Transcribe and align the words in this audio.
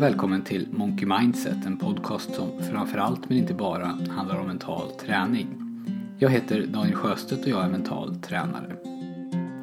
och 0.00 0.06
välkommen 0.06 0.42
till 0.42 0.68
Monkey 0.70 1.06
Mindset, 1.06 1.66
en 1.66 1.76
podcast 1.76 2.34
som 2.34 2.48
framförallt 2.70 3.28
men 3.28 3.38
inte 3.38 3.54
bara 3.54 3.98
handlar 4.10 4.40
om 4.40 4.46
mental 4.46 4.90
träning. 4.90 5.46
Jag 6.18 6.30
heter 6.30 6.66
Daniel 6.66 6.94
Sjöstedt 6.94 7.42
och 7.42 7.48
jag 7.48 7.64
är 7.64 7.68
mental 7.68 8.16
tränare. 8.16 8.76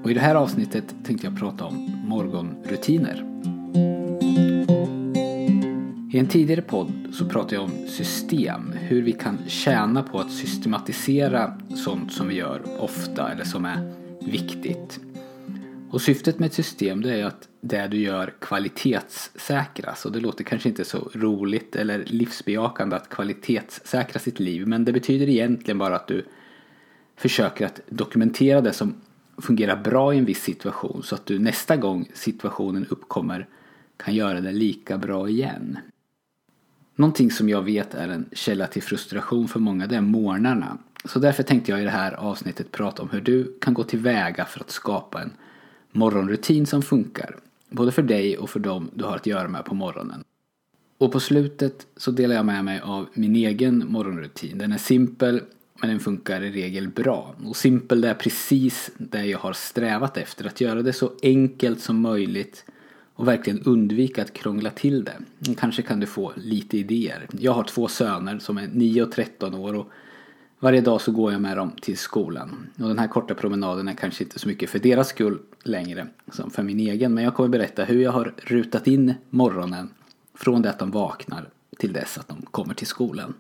Och 0.04 0.12
i 0.12 0.14
det 0.14 0.20
här 0.20 0.36
avsnittet 0.36 0.96
tänkte 1.04 1.28
jag 1.28 1.40
prata 1.40 1.66
om 1.66 2.04
morgonrutiner. 2.06 3.24
I 6.14 6.20
en 6.20 6.28
tidigare 6.28 6.62
podd 6.62 6.92
så 7.14 7.26
pratade 7.26 7.56
jag 7.56 7.64
om 7.64 7.88
system, 7.88 8.74
hur 8.80 9.02
vi 9.02 9.12
kan 9.12 9.38
tjäna 9.48 10.04
på 10.04 10.20
att 10.20 10.32
systematisera 10.32 11.54
sånt 11.76 12.12
som 12.12 12.28
vi 12.28 12.36
gör 12.36 12.62
ofta 12.80 13.32
eller 13.32 13.44
som 13.44 13.66
är 13.66 13.94
viktigt. 14.20 14.87
Och 15.90 16.02
syftet 16.02 16.40
med 16.40 16.48
ett 16.48 16.54
system 16.54 17.02
det 17.02 17.14
är 17.14 17.26
att 17.26 17.48
det 17.62 17.88
du 17.88 17.98
gör 17.98 18.34
kvalitetssäkras. 18.40 20.06
Och 20.06 20.12
det 20.12 20.20
låter 20.20 20.44
kanske 20.44 20.70
inte 20.70 20.86
så 20.86 21.10
roligt 21.14 21.76
eller 21.76 22.04
livsbejakande 22.06 22.96
att 22.96 23.10
kvalitetssäkra 23.10 24.20
sitt 24.20 24.40
liv. 24.40 24.68
Men 24.68 24.86
det 24.86 24.94
betyder 24.94 25.30
egentligen 25.30 25.78
bara 25.78 25.96
att 25.96 26.08
du 26.08 26.26
försöker 27.16 27.66
att 27.66 27.82
dokumentera 27.90 28.62
det 28.62 28.74
som 28.74 28.96
fungerar 29.38 29.76
bra 29.76 30.14
i 30.14 30.18
en 30.18 30.26
viss 30.26 30.44
situation. 30.44 31.04
Så 31.04 31.16
att 31.16 31.26
du 31.26 31.40
nästa 31.40 31.76
gång 31.76 32.10
situationen 32.14 32.86
uppkommer 32.90 33.48
kan 33.98 34.16
göra 34.16 34.42
det 34.42 34.52
lika 34.52 34.98
bra 34.98 35.30
igen. 35.30 35.78
Någonting 36.96 37.32
som 37.32 37.50
jag 37.50 37.62
vet 37.62 37.94
är 37.94 38.08
en 38.08 38.30
källa 38.32 38.68
till 38.68 38.84
frustration 38.84 39.48
för 39.48 39.60
många 39.60 39.88
det 39.88 39.96
är 39.96 40.02
morgnarna. 40.02 40.78
Så 41.06 41.20
därför 41.20 41.44
tänkte 41.44 41.72
jag 41.72 41.82
i 41.82 41.84
det 41.84 41.90
här 41.90 42.14
avsnittet 42.14 42.72
prata 42.72 43.02
om 43.02 43.10
hur 43.10 43.22
du 43.22 43.58
kan 43.62 43.74
gå 43.74 43.84
tillväga 43.84 44.46
för 44.46 44.60
att 44.60 44.72
skapa 44.72 45.22
en 45.22 45.32
morgonrutin 45.92 46.66
som 46.66 46.82
funkar. 46.82 47.36
Både 47.70 47.92
för 47.92 48.02
dig 48.02 48.38
och 48.38 48.50
för 48.50 48.60
dem 48.60 48.90
du 48.94 49.04
har 49.04 49.16
att 49.16 49.26
göra 49.26 49.48
med 49.48 49.66
på 49.66 49.76
morgonen. 49.76 50.24
Och 50.98 51.12
på 51.12 51.20
slutet 51.20 51.88
så 51.98 52.12
delar 52.12 52.36
jag 52.36 52.46
med 52.46 52.66
mig 52.66 52.80
av 52.80 53.08
min 53.14 53.36
egen 53.36 53.86
morgonrutin. 53.88 54.58
Den 54.58 54.72
är 54.72 54.78
simpel 54.78 55.42
men 55.82 55.90
den 55.90 56.00
funkar 56.00 56.42
i 56.42 56.52
regel 56.52 56.88
bra. 56.88 57.36
Och 57.46 57.56
simpel 57.56 58.02
det 58.02 58.10
är 58.10 58.14
precis 58.14 58.92
det 58.98 59.26
jag 59.26 59.40
har 59.40 59.54
strävat 59.54 60.18
efter. 60.18 60.46
Att 60.46 60.62
göra 60.62 60.82
det 60.82 60.94
så 60.94 61.12
enkelt 61.24 61.82
som 61.82 62.02
möjligt 62.02 62.66
och 63.14 63.28
verkligen 63.28 63.62
undvika 63.62 64.22
att 64.22 64.34
krångla 64.34 64.70
till 64.70 65.04
det. 65.04 65.18
Kanske 65.58 65.82
kan 65.82 66.00
du 66.00 66.06
få 66.06 66.34
lite 66.36 66.78
idéer. 66.78 67.28
Jag 67.32 67.52
har 67.52 67.64
två 67.64 67.88
söner 67.88 68.40
som 68.40 68.58
är 68.58 68.68
9 68.74 69.04
och 69.04 69.12
13 69.12 69.54
år 69.54 69.74
och 69.74 69.90
varje 70.60 70.82
dag 70.82 71.02
så 71.02 71.12
går 71.12 71.32
jag 71.32 71.42
med 71.42 71.58
dem 71.58 71.72
till 71.82 71.98
skolan. 71.98 72.68
Och 72.80 72.88
den 72.88 73.00
här 73.00 73.08
korta 73.08 73.36
promenaden 73.36 73.88
är 73.88 73.94
kanske 73.94 74.24
inte 74.24 74.40
så 74.40 74.48
mycket 74.48 74.70
för 74.70 74.80
deras 74.80 75.08
skull 75.08 75.40
längre 75.64 76.08
som 76.32 76.52
för 76.52 76.64
min 76.64 76.80
egen. 76.80 77.14
Men 77.14 77.24
jag 77.24 77.36
kommer 77.36 77.50
berätta 77.50 77.84
hur 77.84 78.02
jag 78.02 78.12
har 78.12 78.34
rutat 78.38 78.88
in 78.88 79.14
morgonen 79.30 79.90
från 80.34 80.62
det 80.62 80.70
att 80.70 80.80
de 80.80 80.92
vaknar 80.92 81.50
till 81.78 81.94
dess 81.94 82.18
att 82.18 82.28
de 82.28 82.42
kommer 82.42 82.74
till 82.74 82.88
skolan. 82.88 83.34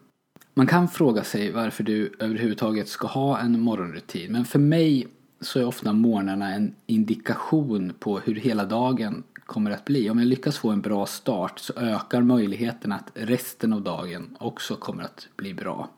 Man 0.54 0.68
kan 0.68 0.88
fråga 0.88 1.23
sig 1.23 1.52
varför 1.52 1.84
du 1.84 2.14
överhuvudtaget 2.20 2.88
ska 2.88 3.08
ha 3.08 3.40
en 3.40 3.62
morgonrutin. 3.62 4.32
Men 4.32 4.45
för 4.45 4.60
mig 4.60 5.08
så 5.42 5.60
är 5.60 5.66
ofta 5.66 5.94
morgnarna 5.94 6.54
en 6.54 6.76
indikation 6.86 7.94
på 8.00 8.20
hur 8.20 8.36
hela 8.36 8.66
dagen 8.66 9.23
kommer 9.45 9.72
att 9.72 9.86
bli. 9.86 10.10
Om 10.10 10.20
jag 10.20 10.28
lyckas 10.28 10.58
få 10.58 10.70
en 10.70 10.82
bra 10.82 11.06
start 11.06 11.60
så 11.60 11.73
ökar 11.73 12.22
möjligheten 12.22 12.92
att 12.92 13.12
resten 13.14 13.73
av 13.73 13.82
dagen 13.82 14.36
också 14.40 14.76
kommer 14.76 15.04
att 15.04 15.28
bli 15.36 15.54
bra. 15.54 15.90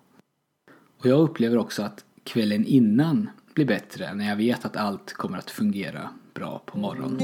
Och 1.00 1.06
jag 1.06 1.20
upplever 1.20 1.58
också 1.58 1.84
att 1.84 2.06
kvällen 2.24 2.66
innan 2.66 3.30
blir 3.54 3.66
bättre 3.66 4.14
när 4.14 4.30
jag 4.30 4.36
vet 4.36 4.66
att 4.66 4.76
allt 4.76 5.14
kommer 5.14 5.38
att 5.38 5.52
fungera 5.52 6.10
bra 6.34 6.64
på 6.66 6.78
morgonen. 6.78 7.20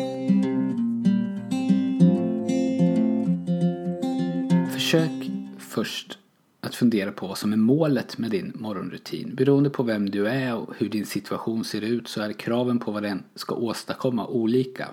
Försök 4.74 5.32
först 5.58 6.18
att 6.62 6.76
fundera 6.76 7.12
på 7.12 7.28
vad 7.28 7.38
som 7.38 7.54
är 7.54 7.58
målet 7.58 8.18
med 8.18 8.32
din 8.32 8.52
morgonrutin. 8.56 9.36
Beroende 9.36 9.70
på 9.70 9.84
vem 9.84 10.10
du 10.10 10.28
är 10.28 10.56
och 10.56 10.74
hur 10.78 10.90
din 10.90 11.06
situation 11.06 11.64
ser 11.64 11.82
ut 11.82 12.08
så 12.08 12.22
är 12.22 12.34
kraven 12.34 12.80
på 12.80 12.92
vad 12.92 13.04
den 13.04 13.24
ska 13.36 13.56
åstadkomma 13.56 14.28
olika. 14.28 14.88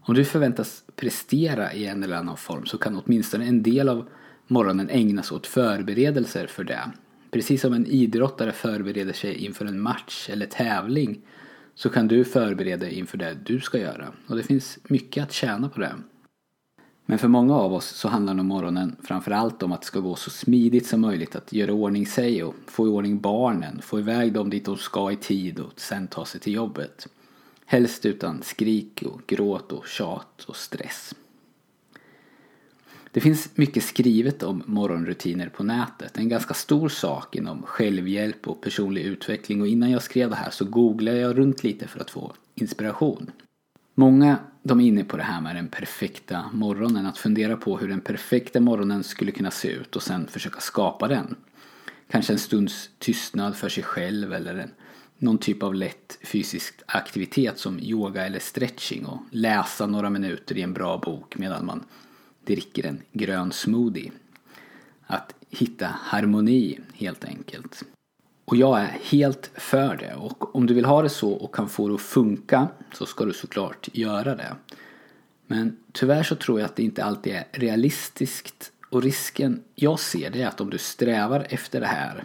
Om 0.00 0.14
du 0.14 0.24
förväntas 0.24 0.84
prestera 0.96 1.72
i 1.72 1.86
en 1.86 2.02
eller 2.02 2.16
annan 2.16 2.36
form 2.36 2.66
så 2.66 2.78
kan 2.78 3.02
åtminstone 3.04 3.46
en 3.46 3.62
del 3.62 3.88
av 3.88 4.08
morgonen 4.46 4.88
ägnas 4.90 5.32
åt 5.32 5.46
förberedelser 5.46 6.46
för 6.46 6.64
det. 6.64 6.90
Precis 7.30 7.60
som 7.60 7.72
en 7.72 7.86
idrottare 7.86 8.52
förbereder 8.52 9.12
sig 9.12 9.34
inför 9.34 9.64
en 9.66 9.80
match 9.80 10.28
eller 10.30 10.46
tävling 10.46 11.20
så 11.74 11.88
kan 11.88 12.08
du 12.08 12.24
förbereda 12.24 12.86
dig 12.86 12.94
inför 12.94 13.18
det 13.18 13.36
du 13.44 13.60
ska 13.60 13.78
göra. 13.78 14.08
Och 14.26 14.36
det 14.36 14.42
finns 14.42 14.78
mycket 14.82 15.24
att 15.24 15.32
tjäna 15.32 15.68
på 15.68 15.80
det. 15.80 15.94
Men 17.06 17.18
för 17.18 17.28
många 17.28 17.54
av 17.54 17.72
oss 17.72 17.86
så 17.86 18.08
handlar 18.08 18.34
nog 18.34 18.46
morgonen 18.46 18.96
framförallt 19.02 19.62
om 19.62 19.72
att 19.72 19.80
det 19.80 19.86
ska 19.86 20.00
gå 20.00 20.14
så 20.14 20.30
smidigt 20.30 20.86
som 20.86 21.00
möjligt 21.00 21.36
att 21.36 21.52
göra 21.52 21.72
ordning 21.72 22.06
sig 22.06 22.44
och 22.44 22.54
få 22.66 22.86
i 22.86 22.90
ordning 22.90 23.20
barnen, 23.20 23.82
få 23.82 23.98
iväg 23.98 24.32
dem 24.32 24.50
dit 24.50 24.64
de 24.64 24.76
ska 24.76 25.12
i 25.12 25.16
tid 25.16 25.60
och 25.60 25.80
sen 25.80 26.06
ta 26.06 26.24
sig 26.24 26.40
till 26.40 26.52
jobbet. 26.52 27.08
Helst 27.66 28.06
utan 28.06 28.42
skrik 28.42 29.02
och 29.06 29.20
gråt 29.26 29.72
och 29.72 29.86
tjat 29.86 30.44
och 30.46 30.56
stress. 30.56 31.14
Det 33.12 33.20
finns 33.20 33.56
mycket 33.56 33.84
skrivet 33.84 34.42
om 34.42 34.62
morgonrutiner 34.66 35.48
på 35.48 35.62
nätet. 35.62 36.18
En 36.18 36.28
ganska 36.28 36.54
stor 36.54 36.88
sak 36.88 37.36
inom 37.36 37.62
självhjälp 37.62 38.48
och 38.48 38.60
personlig 38.60 39.02
utveckling 39.02 39.60
och 39.60 39.66
innan 39.66 39.90
jag 39.90 40.02
skrev 40.02 40.30
det 40.30 40.36
här 40.36 40.50
så 40.50 40.64
googlade 40.64 41.18
jag 41.18 41.38
runt 41.38 41.62
lite 41.64 41.88
för 41.88 42.00
att 42.00 42.10
få 42.10 42.32
inspiration. 42.54 43.30
Många 43.94 44.38
de 44.62 44.80
är 44.80 44.84
inne 44.84 45.04
på 45.04 45.16
det 45.16 45.22
här 45.22 45.40
med 45.40 45.56
den 45.56 45.68
perfekta 45.68 46.44
morgonen, 46.52 47.06
att 47.06 47.18
fundera 47.18 47.56
på 47.56 47.78
hur 47.78 47.88
den 47.88 48.00
perfekta 48.00 48.60
morgonen 48.60 49.04
skulle 49.04 49.32
kunna 49.32 49.50
se 49.50 49.68
ut 49.68 49.96
och 49.96 50.02
sen 50.02 50.26
försöka 50.26 50.60
skapa 50.60 51.08
den. 51.08 51.36
Kanske 52.10 52.32
en 52.32 52.38
stunds 52.38 52.90
tystnad 52.98 53.56
för 53.56 53.68
sig 53.68 53.82
själv 53.82 54.32
eller 54.32 54.54
en, 54.54 54.70
någon 55.18 55.38
typ 55.38 55.62
av 55.62 55.74
lätt 55.74 56.18
fysisk 56.22 56.74
aktivitet 56.86 57.58
som 57.58 57.80
yoga 57.80 58.26
eller 58.26 58.38
stretching 58.38 59.06
och 59.06 59.20
läsa 59.30 59.86
några 59.86 60.10
minuter 60.10 60.58
i 60.58 60.62
en 60.62 60.72
bra 60.72 60.98
bok 60.98 61.38
medan 61.38 61.66
man 61.66 61.84
dricker 62.44 62.86
en 62.86 63.02
grön 63.12 63.52
smoothie. 63.52 64.12
Att 65.06 65.34
hitta 65.50 65.86
harmoni 65.86 66.78
helt 66.94 67.24
enkelt. 67.24 67.84
Och 68.44 68.56
jag 68.56 68.80
är 68.80 68.98
helt 69.02 69.50
för 69.54 69.96
det 69.96 70.14
och 70.14 70.56
om 70.56 70.66
du 70.66 70.74
vill 70.74 70.84
ha 70.84 71.02
det 71.02 71.08
så 71.08 71.32
och 71.32 71.54
kan 71.54 71.68
få 71.68 71.88
det 71.88 71.94
att 71.94 72.00
funka 72.00 72.68
så 72.94 73.06
ska 73.06 73.24
du 73.24 73.32
såklart 73.32 73.88
göra 73.92 74.34
det. 74.34 74.56
Men 75.46 75.76
tyvärr 75.92 76.22
så 76.22 76.34
tror 76.36 76.60
jag 76.60 76.66
att 76.66 76.76
det 76.76 76.82
inte 76.82 77.04
alltid 77.04 77.32
är 77.32 77.44
realistiskt 77.52 78.72
och 78.90 79.02
risken 79.02 79.62
jag 79.74 80.00
ser 80.00 80.30
det 80.30 80.42
är 80.42 80.46
att 80.46 80.60
om 80.60 80.70
du 80.70 80.78
strävar 80.78 81.46
efter 81.50 81.80
det 81.80 81.86
här 81.86 82.24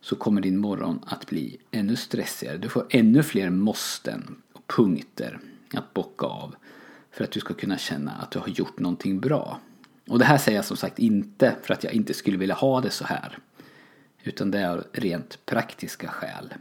så 0.00 0.16
kommer 0.16 0.40
din 0.40 0.58
morgon 0.58 1.00
att 1.06 1.26
bli 1.26 1.56
ännu 1.70 1.96
stressigare. 1.96 2.56
Du 2.56 2.68
får 2.68 2.86
ännu 2.90 3.22
fler 3.22 3.50
måsten 3.50 4.36
och 4.52 4.66
punkter 4.66 5.38
att 5.74 5.94
bocka 5.94 6.26
av 6.26 6.54
för 7.10 7.24
att 7.24 7.30
du 7.30 7.40
ska 7.40 7.54
kunna 7.54 7.78
känna 7.78 8.12
att 8.12 8.30
du 8.30 8.38
har 8.38 8.48
gjort 8.48 8.78
någonting 8.78 9.20
bra. 9.20 9.60
Och 10.08 10.18
det 10.18 10.24
här 10.24 10.38
säger 10.38 10.58
jag 10.58 10.64
som 10.64 10.76
sagt 10.76 10.98
inte 10.98 11.56
för 11.62 11.74
att 11.74 11.84
jag 11.84 11.92
inte 11.92 12.14
skulle 12.14 12.36
vilja 12.36 12.54
ha 12.54 12.80
det 12.80 12.90
så 12.90 13.04
här. 13.04 13.38
Utan 14.22 14.50
det 14.50 14.58
är 14.58 14.68
av 14.68 14.84
rent 14.92 15.46
praktiska 15.46 16.08
skäl. 16.08 16.54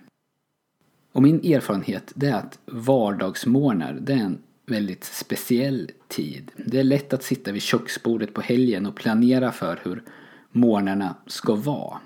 Och 1.11 1.23
min 1.23 1.53
erfarenhet 1.53 2.11
det 2.15 2.27
är 2.27 2.33
att 2.33 2.59
vardagsmorgnar 2.65 3.93
det 4.01 4.13
är 4.13 4.17
en 4.17 4.41
väldigt 4.65 5.03
speciell 5.03 5.91
tid. 6.07 6.51
Det 6.57 6.79
är 6.79 6.83
lätt 6.83 7.13
att 7.13 7.23
sitta 7.23 7.51
vid 7.51 7.61
köksbordet 7.61 8.33
på 8.33 8.41
helgen 8.41 8.85
och 8.85 8.95
planera 8.95 9.51
för 9.51 9.79
hur 9.83 10.03
morgnarna 10.51 11.15
ska 11.25 11.55
vara. 11.55 11.99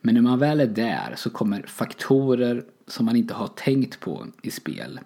Men 0.00 0.14
när 0.14 0.22
man 0.22 0.38
väl 0.38 0.60
är 0.60 0.66
där 0.66 1.14
så 1.16 1.30
kommer 1.30 1.62
faktorer 1.62 2.64
som 2.86 3.06
man 3.06 3.16
inte 3.16 3.34
har 3.34 3.48
tänkt 3.48 4.00
på 4.00 4.26
i 4.42 4.50
spel 4.50 5.00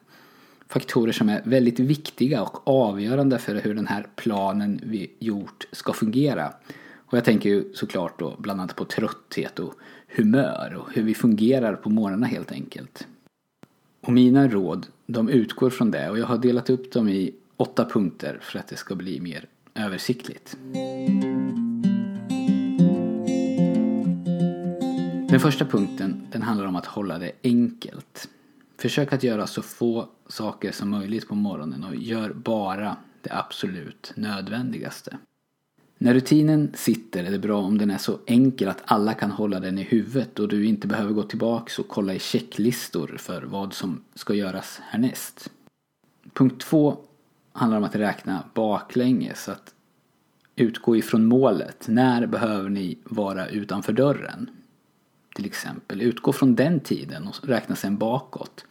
faktorer 0.68 1.12
som 1.12 1.28
är 1.28 1.42
väldigt 1.44 1.80
viktiga 1.80 2.42
och 2.42 2.68
avgörande 2.68 3.38
för 3.38 3.54
hur 3.54 3.74
den 3.74 3.86
här 3.86 4.06
planen 4.16 4.80
vi 4.82 5.10
gjort 5.18 5.66
ska 5.72 5.92
fungera. 5.92 6.52
Och 7.06 7.16
jag 7.16 7.24
tänker 7.24 7.48
ju 7.50 7.72
såklart 7.74 8.18
då 8.18 8.36
bland 8.38 8.60
annat 8.60 8.76
på 8.76 8.84
trötthet 8.84 9.58
och 9.58 9.74
humör 10.16 10.74
och 10.74 10.92
hur 10.94 11.02
vi 11.02 11.14
fungerar 11.14 11.74
på 11.74 11.90
morgnarna 11.90 12.26
helt 12.26 12.52
enkelt. 12.52 13.06
Och 14.00 14.12
mina 14.12 14.48
råd, 14.48 14.86
de 15.06 15.28
utgår 15.28 15.70
från 15.70 15.90
det 15.90 16.10
och 16.10 16.18
jag 16.18 16.26
har 16.26 16.38
delat 16.38 16.70
upp 16.70 16.92
dem 16.92 17.08
i 17.08 17.34
åtta 17.56 17.84
punkter 17.84 18.38
för 18.42 18.58
att 18.58 18.68
det 18.68 18.76
ska 18.76 18.94
bli 18.94 19.20
mer 19.20 19.46
översiktligt. 19.74 20.56
Den 25.30 25.40
första 25.40 25.64
punkten, 25.64 26.26
den 26.32 26.42
handlar 26.42 26.66
om 26.66 26.76
att 26.76 26.86
hålla 26.86 27.18
det 27.18 27.32
enkelt. 27.42 28.28
Försök 28.78 29.12
att 29.12 29.22
göra 29.22 29.46
så 29.46 29.62
få 29.62 30.08
saker 30.28 30.72
som 30.72 30.90
möjligt 30.90 31.28
på 31.28 31.34
morgonen 31.34 31.84
och 31.84 31.96
gör 31.96 32.32
bara 32.32 32.96
det 33.22 33.32
absolut 33.32 34.12
nödvändigaste. 34.16 35.18
När 35.98 36.14
rutinen 36.14 36.72
sitter 36.74 37.24
är 37.24 37.30
det 37.30 37.38
bra 37.38 37.62
om 37.62 37.78
den 37.78 37.90
är 37.90 37.98
så 37.98 38.18
enkel 38.26 38.68
att 38.68 38.82
alla 38.84 39.14
kan 39.14 39.30
hålla 39.30 39.60
den 39.60 39.78
i 39.78 39.82
huvudet 39.82 40.38
och 40.38 40.48
du 40.48 40.66
inte 40.66 40.86
behöver 40.86 41.12
gå 41.12 41.22
tillbaks 41.22 41.78
och 41.78 41.88
kolla 41.88 42.14
i 42.14 42.18
checklistor 42.18 43.16
för 43.18 43.42
vad 43.42 43.72
som 43.72 44.02
ska 44.14 44.34
göras 44.34 44.80
härnäst. 44.82 45.50
Punkt 46.32 46.62
två 46.62 46.96
handlar 47.52 47.78
om 47.78 47.84
att 47.84 47.94
räkna 47.94 48.44
baklänges. 48.54 49.48
Att 49.48 49.74
utgå 50.56 50.96
ifrån 50.96 51.26
målet. 51.26 51.88
När 51.88 52.26
behöver 52.26 52.70
ni 52.70 52.98
vara 53.04 53.48
utanför 53.48 53.92
dörren? 53.92 54.50
Till 55.34 55.44
exempel. 55.44 56.02
Utgå 56.02 56.32
från 56.32 56.54
den 56.54 56.80
tiden 56.80 57.28
och 57.28 57.48
räkna 57.48 57.76
sen 57.76 57.96
bakåt. 57.96 58.64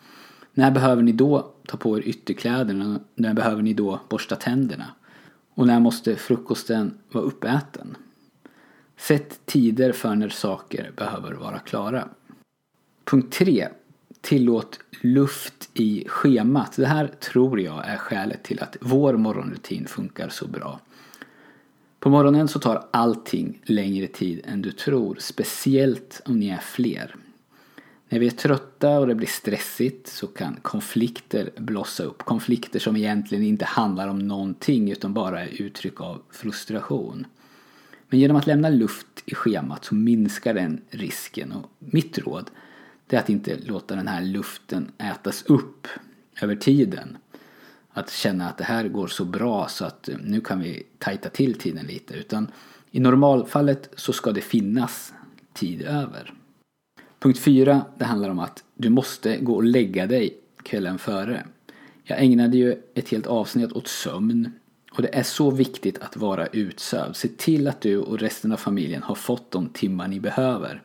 När 0.58 0.72
behöver 0.72 1.04
ni 1.04 1.12
då 1.12 1.52
ta 1.68 1.78
på 1.78 1.98
er 1.98 2.02
ytterkläderna? 2.02 3.00
När 3.16 3.34
behöver 3.34 3.62
ni 3.62 3.74
då 3.74 4.00
borsta 4.10 4.36
tänderna? 4.36 4.86
Och 5.54 5.68
när 5.68 5.80
måste 5.80 6.16
frukosten 6.16 6.98
vara 7.12 7.24
uppäten? 7.24 7.98
Sätt 8.98 9.40
tider 9.46 9.92
för 9.92 10.16
när 10.16 10.30
saker 10.30 10.92
behöver 10.96 11.34
vara 11.34 11.60
klara. 11.60 12.08
Punkt 13.06 13.34
3. 13.34 13.68
Tillåt 14.22 14.80
luft 15.02 15.70
i 15.74 16.06
schemat. 16.08 16.76
Det 16.76 16.88
här 16.88 17.08
tror 17.08 17.62
jag 17.62 17.88
är 17.88 17.98
skälet 17.98 18.44
till 18.44 18.60
att 18.60 18.78
vår 18.82 19.14
morgonrutin 19.14 19.88
funkar 19.88 20.30
så 20.30 20.48
bra. 20.48 20.80
På 22.00 22.10
morgonen 22.10 22.48
så 22.48 22.60
tar 22.60 22.88
allting 22.92 23.62
längre 23.64 24.08
tid 24.08 24.42
än 24.46 24.62
du 24.62 24.72
tror, 24.72 25.18
speciellt 25.20 26.22
om 26.26 26.40
ni 26.40 26.50
är 26.50 26.58
fler. 26.58 27.16
När 28.10 28.20
vi 28.20 28.28
är 28.28 28.32
trötta 28.32 29.00
och 29.00 29.08
det 29.08 29.16
blir 29.16 29.28
stressigt 29.28 30.08
så 30.08 30.28
kan 30.28 30.60
konflikter 30.62 31.50
blossa 31.58 32.04
upp. 32.04 32.24
Konflikter 32.24 32.80
som 32.80 32.98
egentligen 32.98 33.44
inte 33.44 33.66
handlar 33.66 34.08
om 34.08 34.20
någonting 34.20 34.92
utan 34.92 35.14
bara 35.14 35.44
är 35.44 35.62
uttryck 35.62 36.02
av 36.02 36.22
frustration. 36.32 37.26
Men 38.10 38.20
genom 38.20 38.38
att 38.38 38.48
lämna 38.48 38.70
luft 38.70 39.08
i 39.26 39.36
schemat 39.36 39.86
så 39.86 39.96
minskar 39.96 40.54
den 40.54 40.82
risken 40.90 41.52
och 41.52 41.72
mitt 41.80 42.18
råd 42.18 42.52
är 43.10 43.20
att 43.20 43.30
inte 43.30 43.58
låta 43.58 43.96
den 43.96 44.08
här 44.08 44.22
luften 44.22 44.92
ätas 44.98 45.44
upp 45.44 45.88
över 46.42 46.56
tiden. 46.56 47.18
Att 47.92 48.12
känna 48.12 48.50
att 48.50 48.58
det 48.58 48.64
här 48.64 48.88
går 48.88 49.08
så 49.08 49.26
bra 49.26 49.68
så 49.68 49.86
att 49.86 50.10
eh, 50.10 50.16
nu 50.24 50.42
kan 50.42 50.60
vi 50.60 50.84
tajta 51.00 51.30
till 51.30 51.54
tiden 51.54 51.86
lite. 51.86 52.14
Utan 52.14 52.52
i 52.92 53.00
normalfallet 53.00 53.90
så 53.96 54.14
ska 54.14 54.32
det 54.32 54.42
finnas 54.42 55.14
tid 55.54 55.82
över. 55.82 56.34
Punkt 57.26 57.40
4, 57.40 57.86
det 57.98 58.06
handlar 58.06 58.30
om 58.30 58.40
att 58.40 58.64
du 58.76 58.90
måste 58.90 59.38
gå 59.38 59.56
och 59.56 59.64
lägga 59.64 60.08
dig 60.08 60.38
kvällen 60.64 60.98
före. 60.98 61.46
Jag 62.04 62.24
ägnade 62.24 62.58
ju 62.58 62.82
ett 62.94 63.10
helt 63.10 63.28
avsnitt 63.28 63.72
åt 63.72 63.88
sömn 63.88 64.52
och 64.92 65.02
det 65.02 65.16
är 65.16 65.24
så 65.24 65.52
viktigt 65.52 66.00
att 66.00 66.18
vara 66.18 66.48
utsövd. 66.48 67.16
Se 67.16 67.28
till 67.28 67.68
att 67.68 67.82
du 67.82 67.98
och 67.98 68.20
resten 68.20 68.52
av 68.52 68.58
familjen 68.58 69.04
har 69.04 69.16
fått 69.16 69.52
de 69.52 69.70
timmar 69.70 70.08
ni 70.08 70.20
behöver. 70.20 70.82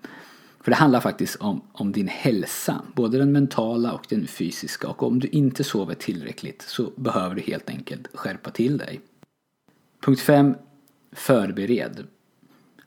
För 0.60 0.70
det 0.70 0.76
handlar 0.76 1.00
faktiskt 1.00 1.36
om, 1.36 1.60
om 1.72 1.92
din 1.92 2.08
hälsa, 2.08 2.82
både 2.94 3.18
den 3.18 3.32
mentala 3.32 3.92
och 3.92 4.06
den 4.08 4.26
fysiska. 4.26 4.88
Och 4.88 5.02
om 5.02 5.20
du 5.20 5.28
inte 5.28 5.64
sover 5.64 5.94
tillräckligt 5.94 6.62
så 6.62 6.90
behöver 6.96 7.34
du 7.34 7.40
helt 7.40 7.70
enkelt 7.70 8.08
skärpa 8.14 8.50
till 8.50 8.78
dig. 8.78 9.00
Punkt 10.04 10.20
5. 10.20 10.54
Förbered. 11.12 12.04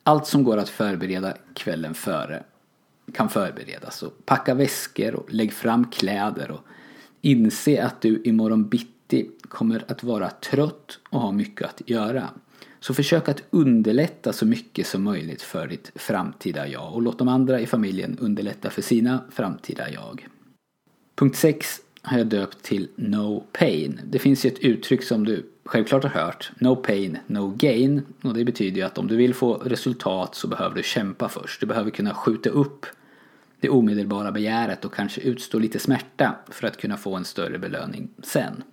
Allt 0.03 0.27
som 0.27 0.43
går 0.43 0.57
att 0.57 0.69
förbereda 0.69 1.37
kvällen 1.53 1.93
före 1.93 2.43
kan 3.13 3.29
förberedas. 3.29 3.97
Så 3.97 4.09
packa 4.09 4.53
väskor 4.53 5.15
och 5.15 5.33
lägg 5.33 5.53
fram 5.53 5.85
kläder 5.91 6.51
och 6.51 6.61
inse 7.21 7.83
att 7.83 8.01
du 8.01 8.21
imorgon 8.23 8.69
bitti 8.69 9.29
kommer 9.41 9.85
att 9.87 10.03
vara 10.03 10.29
trött 10.29 10.99
och 11.09 11.19
ha 11.21 11.31
mycket 11.31 11.67
att 11.67 11.89
göra. 11.89 12.29
Så 12.79 12.93
försök 12.93 13.29
att 13.29 13.43
underlätta 13.49 14.33
så 14.33 14.45
mycket 14.45 14.87
som 14.87 15.03
möjligt 15.03 15.41
för 15.41 15.67
ditt 15.67 15.91
framtida 15.95 16.67
jag 16.67 16.93
och 16.93 17.01
låt 17.01 17.19
de 17.19 17.27
andra 17.27 17.59
i 17.59 17.65
familjen 17.65 18.17
underlätta 18.19 18.69
för 18.69 18.81
sina 18.81 19.23
framtida 19.31 19.91
jag. 19.91 20.27
Punkt 21.15 21.37
6 21.37 21.82
har 22.03 22.17
jag 22.17 22.27
döpt 22.27 22.63
till 22.63 22.87
No 22.95 23.43
Pain. 23.51 24.01
Det 24.03 24.19
finns 24.19 24.45
ju 24.45 24.47
ett 24.47 24.59
uttryck 24.59 25.03
som 25.03 25.25
du 25.25 25.45
självklart 25.65 26.03
har 26.03 26.09
hört. 26.09 26.51
No 26.59 26.75
pain, 26.75 27.17
no 27.27 27.53
gain. 27.57 28.01
Och 28.21 28.33
det 28.33 28.45
betyder 28.45 28.77
ju 28.77 28.83
att 28.83 28.97
om 28.97 29.07
du 29.07 29.15
vill 29.15 29.33
få 29.33 29.53
resultat 29.53 30.35
så 30.35 30.47
behöver 30.47 30.75
du 30.75 30.83
kämpa 30.83 31.29
först. 31.29 31.59
Du 31.59 31.65
behöver 31.65 31.91
kunna 31.91 32.13
skjuta 32.13 32.49
upp 32.49 32.85
det 33.59 33.69
omedelbara 33.69 34.31
begäret 34.31 34.85
och 34.85 34.93
kanske 34.93 35.21
utstå 35.21 35.59
lite 35.59 35.79
smärta 35.79 36.35
för 36.49 36.67
att 36.67 36.77
kunna 36.77 36.97
få 36.97 37.15
en 37.15 37.25
större 37.25 37.59
belöning 37.59 38.09
sen. 38.23 38.63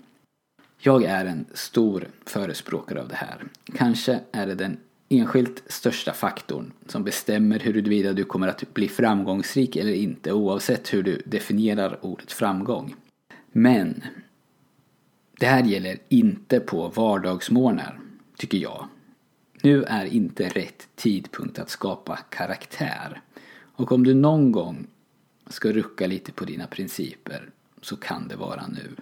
Jag 0.78 1.04
är 1.04 1.24
en 1.24 1.44
stor 1.54 2.08
förespråkare 2.26 3.00
av 3.00 3.08
det 3.08 3.14
här. 3.14 3.44
Kanske 3.76 4.20
är 4.32 4.46
det 4.46 4.54
den 4.54 4.76
enskilt 5.08 5.62
största 5.66 6.12
faktorn 6.12 6.72
som 6.86 7.04
bestämmer 7.04 7.58
huruvida 7.58 8.12
du 8.12 8.24
kommer 8.24 8.48
att 8.48 8.74
bli 8.74 8.88
framgångsrik 8.88 9.76
eller 9.76 9.92
inte 9.92 10.32
oavsett 10.32 10.94
hur 10.94 11.02
du 11.02 11.22
definierar 11.26 11.98
ordet 12.02 12.32
framgång. 12.32 12.94
Men 13.52 14.02
det 15.38 15.46
här 15.46 15.64
gäller 15.64 15.98
inte 16.08 16.60
på 16.60 16.88
vardagsmorgnar, 16.88 18.00
tycker 18.36 18.58
jag. 18.58 18.88
Nu 19.62 19.84
är 19.84 20.04
inte 20.04 20.48
rätt 20.48 20.88
tidpunkt 20.94 21.58
att 21.58 21.70
skapa 21.70 22.16
karaktär. 22.16 23.20
Och 23.52 23.92
om 23.92 24.04
du 24.04 24.14
någon 24.14 24.52
gång 24.52 24.86
ska 25.46 25.72
rucka 25.72 26.06
lite 26.06 26.32
på 26.32 26.44
dina 26.44 26.66
principer 26.66 27.50
så 27.82 27.96
kan 27.96 28.28
det 28.28 28.36
vara 28.36 28.66
nu. 28.66 28.96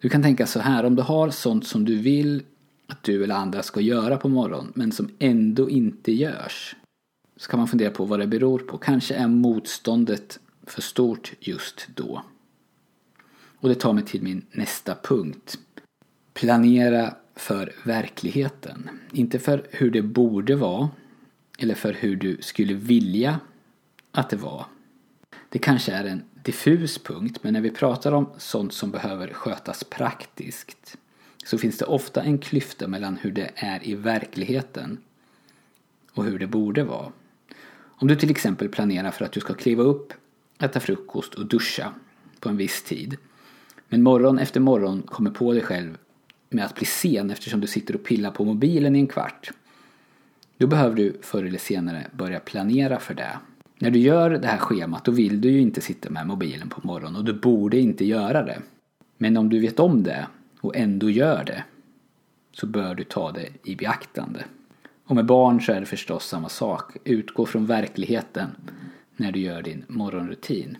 Du 0.00 0.08
kan 0.08 0.22
tänka 0.22 0.46
så 0.46 0.60
här, 0.60 0.84
om 0.84 0.96
du 0.96 1.02
har 1.02 1.30
sånt 1.30 1.66
som 1.66 1.84
du 1.84 1.98
vill 1.98 2.42
att 2.86 3.02
du 3.02 3.24
eller 3.24 3.34
andra 3.34 3.62
ska 3.62 3.80
göra 3.80 4.16
på 4.16 4.28
morgonen 4.28 4.72
men 4.74 4.92
som 4.92 5.10
ändå 5.18 5.70
inte 5.70 6.12
görs. 6.12 6.76
Så 7.36 7.50
kan 7.50 7.58
man 7.58 7.68
fundera 7.68 7.90
på 7.90 8.04
vad 8.04 8.18
det 8.18 8.26
beror 8.26 8.58
på. 8.58 8.78
Kanske 8.78 9.14
är 9.14 9.28
motståndet 9.28 10.40
för 10.66 10.82
stort 10.82 11.32
just 11.40 11.88
då. 11.94 12.22
Och 13.60 13.68
det 13.68 13.74
tar 13.74 13.92
mig 13.92 14.04
till 14.04 14.22
min 14.22 14.46
nästa 14.50 14.94
punkt. 14.94 15.58
Planera 16.34 17.14
för 17.36 17.72
verkligheten. 17.84 18.90
Inte 19.12 19.38
för 19.38 19.66
hur 19.70 19.90
det 19.90 20.02
borde 20.02 20.56
vara 20.56 20.90
eller 21.58 21.74
för 21.74 21.92
hur 21.92 22.16
du 22.16 22.38
skulle 22.40 22.74
vilja 22.74 23.40
att 24.12 24.30
det 24.30 24.36
var. 24.36 24.66
Det 25.48 25.58
kanske 25.58 25.92
är 25.92 26.04
en 26.04 26.22
diffus 26.42 26.98
punkt 26.98 27.38
men 27.42 27.52
när 27.52 27.60
vi 27.60 27.70
pratar 27.70 28.12
om 28.12 28.30
sånt 28.38 28.72
som 28.72 28.90
behöver 28.90 29.32
skötas 29.32 29.84
praktiskt 29.84 30.96
så 31.44 31.58
finns 31.58 31.78
det 31.78 31.84
ofta 31.84 32.22
en 32.22 32.38
klyfta 32.38 32.88
mellan 32.88 33.16
hur 33.16 33.32
det 33.32 33.50
är 33.54 33.88
i 33.88 33.94
verkligheten 33.94 34.98
och 36.12 36.24
hur 36.24 36.38
det 36.38 36.46
borde 36.46 36.84
vara. 36.84 37.12
Om 37.76 38.08
du 38.08 38.16
till 38.16 38.30
exempel 38.30 38.68
planerar 38.68 39.10
för 39.10 39.24
att 39.24 39.32
du 39.32 39.40
ska 39.40 39.54
kliva 39.54 39.82
upp, 39.82 40.12
äta 40.58 40.80
frukost 40.80 41.34
och 41.34 41.46
duscha 41.46 41.92
på 42.40 42.48
en 42.48 42.56
viss 42.56 42.82
tid 42.82 43.16
men 43.88 44.02
morgon 44.02 44.38
efter 44.38 44.60
morgon 44.60 45.02
kommer 45.02 45.30
på 45.30 45.52
dig 45.52 45.62
själv 45.62 45.98
med 46.50 46.64
att 46.64 46.74
bli 46.74 46.86
sen 46.86 47.30
eftersom 47.30 47.60
du 47.60 47.66
sitter 47.66 47.94
och 47.94 48.04
pillar 48.04 48.30
på 48.30 48.44
mobilen 48.44 48.96
i 48.96 48.98
en 48.98 49.06
kvart. 49.06 49.50
Då 50.58 50.66
behöver 50.66 50.96
du 50.96 51.18
förr 51.22 51.44
eller 51.44 51.58
senare 51.58 52.06
börja 52.12 52.40
planera 52.40 52.98
för 52.98 53.14
det. 53.14 53.38
När 53.78 53.90
du 53.90 53.98
gör 53.98 54.30
det 54.30 54.46
här 54.46 54.58
schemat 54.58 55.04
då 55.04 55.12
vill 55.12 55.40
du 55.40 55.50
ju 55.50 55.60
inte 55.60 55.80
sitta 55.80 56.10
med 56.10 56.26
mobilen 56.26 56.68
på 56.68 56.80
morgonen 56.86 57.16
och 57.16 57.24
du 57.24 57.32
borde 57.32 57.78
inte 57.78 58.04
göra 58.04 58.42
det. 58.42 58.58
Men 59.18 59.36
om 59.36 59.48
du 59.48 59.60
vet 59.60 59.80
om 59.80 60.02
det 60.02 60.26
och 60.60 60.76
ändå 60.76 61.10
gör 61.10 61.44
det 61.44 61.64
så 62.52 62.66
bör 62.66 62.94
du 62.94 63.04
ta 63.04 63.32
det 63.32 63.48
i 63.64 63.76
beaktande. 63.76 64.44
Och 65.04 65.16
med 65.16 65.26
barn 65.26 65.60
så 65.60 65.72
är 65.72 65.80
det 65.80 65.86
förstås 65.86 66.28
samma 66.28 66.48
sak. 66.48 66.96
Utgå 67.04 67.46
från 67.46 67.66
verkligheten 67.66 68.48
när 69.16 69.32
du 69.32 69.40
gör 69.40 69.62
din 69.62 69.84
morgonrutin. 69.88 70.78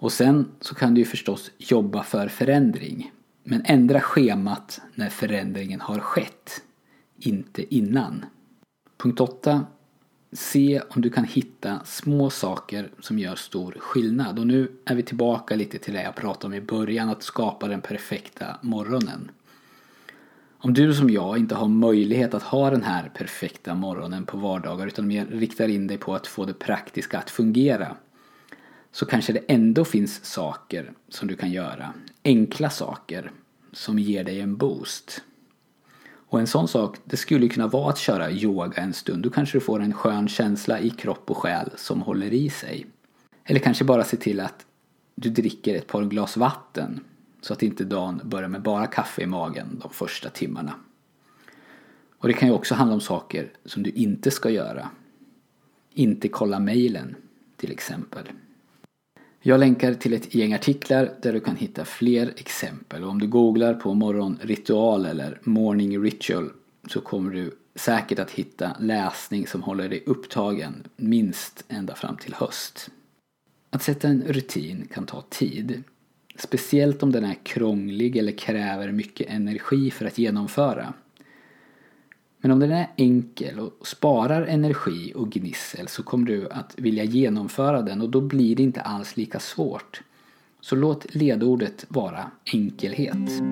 Och 0.00 0.12
sen 0.12 0.48
så 0.60 0.74
kan 0.74 0.94
du 0.94 1.00
ju 1.00 1.04
förstås 1.04 1.50
jobba 1.58 2.02
för 2.02 2.28
förändring. 2.28 3.12
Men 3.44 3.62
ändra 3.64 4.00
schemat 4.00 4.80
när 4.94 5.08
förändringen 5.08 5.80
har 5.80 5.98
skett. 5.98 6.62
Inte 7.18 7.74
innan. 7.74 8.24
Punkt 8.96 9.20
8. 9.20 9.66
Se 10.32 10.80
om 10.90 11.02
du 11.02 11.10
kan 11.10 11.24
hitta 11.24 11.80
små 11.84 12.30
saker 12.30 12.90
som 13.00 13.18
gör 13.18 13.36
stor 13.36 13.76
skillnad. 13.78 14.38
Och 14.38 14.46
nu 14.46 14.72
är 14.84 14.94
vi 14.94 15.02
tillbaka 15.02 15.56
lite 15.56 15.78
till 15.78 15.94
det 15.94 16.02
jag 16.02 16.14
pratade 16.14 16.46
om 16.46 16.54
i 16.54 16.60
början, 16.60 17.08
att 17.08 17.22
skapa 17.22 17.68
den 17.68 17.80
perfekta 17.80 18.46
morgonen. 18.62 19.30
Om 20.58 20.74
du 20.74 20.94
som 20.94 21.10
jag 21.10 21.38
inte 21.38 21.54
har 21.54 21.68
möjlighet 21.68 22.34
att 22.34 22.42
ha 22.42 22.70
den 22.70 22.82
här 22.82 23.08
perfekta 23.08 23.74
morgonen 23.74 24.24
på 24.24 24.36
vardagar 24.36 24.86
utan 24.86 25.06
mer 25.06 25.26
riktar 25.26 25.68
in 25.68 25.86
dig 25.86 25.98
på 25.98 26.14
att 26.14 26.26
få 26.26 26.44
det 26.44 26.54
praktiska 26.54 27.18
att 27.18 27.30
fungera 27.30 27.96
så 28.92 29.06
kanske 29.06 29.32
det 29.32 29.44
ändå 29.48 29.84
finns 29.84 30.24
saker 30.24 30.92
som 31.08 31.28
du 31.28 31.36
kan 31.36 31.50
göra. 31.50 31.92
Enkla 32.24 32.70
saker 32.70 33.32
som 33.72 33.98
ger 33.98 34.24
dig 34.24 34.40
en 34.40 34.56
boost. 34.56 35.22
Och 36.30 36.40
en 36.40 36.46
sån 36.46 36.68
sak, 36.68 36.96
det 37.04 37.16
skulle 37.16 37.48
kunna 37.48 37.66
vara 37.66 37.90
att 37.90 37.98
köra 37.98 38.30
yoga 38.30 38.82
en 38.82 38.92
stund. 38.92 39.22
Då 39.22 39.30
kanske 39.30 39.56
du 39.56 39.60
får 39.60 39.80
en 39.80 39.92
skön 39.92 40.28
känsla 40.28 40.80
i 40.80 40.90
kropp 40.90 41.30
och 41.30 41.36
själ 41.36 41.70
som 41.76 42.02
håller 42.02 42.32
i 42.32 42.50
sig. 42.50 42.86
Eller 43.44 43.60
kanske 43.60 43.84
bara 43.84 44.04
se 44.04 44.16
till 44.16 44.40
att 44.40 44.66
du 45.14 45.30
dricker 45.30 45.74
ett 45.74 45.86
par 45.86 46.04
glas 46.04 46.36
vatten 46.36 47.00
så 47.40 47.52
att 47.52 47.62
inte 47.62 47.84
dagen 47.84 48.20
börjar 48.24 48.48
med 48.48 48.62
bara 48.62 48.86
kaffe 48.86 49.22
i 49.22 49.26
magen 49.26 49.78
de 49.82 49.90
första 49.90 50.30
timmarna. 50.30 50.74
Och 52.18 52.28
det 52.28 52.34
kan 52.34 52.48
ju 52.48 52.54
också 52.54 52.74
handla 52.74 52.94
om 52.94 53.00
saker 53.00 53.52
som 53.64 53.82
du 53.82 53.90
inte 53.90 54.30
ska 54.30 54.50
göra. 54.50 54.90
Inte 55.94 56.28
kolla 56.28 56.58
mejlen 56.58 57.16
till 57.56 57.72
exempel. 57.72 58.24
Jag 59.42 59.60
länkar 59.60 59.94
till 59.94 60.12
ett 60.12 60.34
gäng 60.34 60.54
artiklar 60.54 61.12
där 61.22 61.32
du 61.32 61.40
kan 61.40 61.56
hitta 61.56 61.84
fler 61.84 62.32
exempel. 62.36 63.04
Och 63.04 63.10
om 63.10 63.18
du 63.18 63.26
googlar 63.26 63.74
på 63.74 63.94
morgonritual 63.94 65.06
eller 65.06 65.38
morning 65.42 66.02
ritual 66.02 66.50
så 66.88 67.00
kommer 67.00 67.32
du 67.32 67.58
säkert 67.74 68.18
att 68.18 68.30
hitta 68.30 68.76
läsning 68.80 69.46
som 69.46 69.62
håller 69.62 69.88
dig 69.88 70.02
upptagen 70.06 70.74
minst 70.96 71.64
ända 71.68 71.94
fram 71.94 72.16
till 72.16 72.34
höst. 72.34 72.90
Att 73.70 73.82
sätta 73.82 74.08
en 74.08 74.22
rutin 74.26 74.88
kan 74.92 75.06
ta 75.06 75.24
tid. 75.28 75.82
Speciellt 76.36 77.02
om 77.02 77.12
den 77.12 77.24
är 77.24 77.36
krånglig 77.42 78.16
eller 78.16 78.32
kräver 78.32 78.92
mycket 78.92 79.30
energi 79.30 79.90
för 79.90 80.04
att 80.04 80.18
genomföra. 80.18 80.94
Men 82.40 82.50
om 82.50 82.58
den 82.58 82.72
är 82.72 82.88
enkel 82.96 83.58
och 83.58 83.86
sparar 83.86 84.42
energi 84.42 85.12
och 85.16 85.30
gnissel 85.30 85.88
så 85.88 86.02
kommer 86.02 86.26
du 86.26 86.48
att 86.50 86.74
vilja 86.78 87.04
genomföra 87.04 87.82
den 87.82 88.00
och 88.00 88.10
då 88.10 88.20
blir 88.20 88.56
det 88.56 88.62
inte 88.62 88.80
alls 88.80 89.16
lika 89.16 89.40
svårt. 89.40 90.02
Så 90.60 90.76
låt 90.76 91.14
ledordet 91.14 91.84
vara 91.88 92.30
enkelhet. 92.52 93.42